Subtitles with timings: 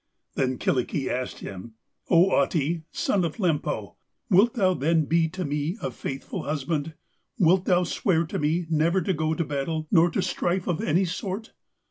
[0.33, 1.75] Then Kyllikki asked him:
[2.09, 3.97] 'O Ahti, son of Lempo,
[4.31, 6.95] wilt thou then be to me a faithful husband;
[7.37, 11.05] wilt thou swear to me never to go to battle nor to strife of any
[11.05, 11.53] sort?'